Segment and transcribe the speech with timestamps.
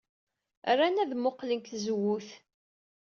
[0.77, 2.29] Ran ad mmuqqlen seg tzewwut.